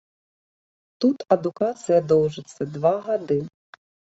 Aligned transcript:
Тут 1.03 1.17
адукацыя 1.35 1.99
доўжыцца 2.13 2.61
два 2.79 2.95
гады. 3.07 3.39